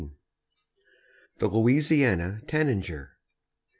]THE 1.39 1.47
LOUISIANA 1.47 2.41
TANAGER. 2.47 3.17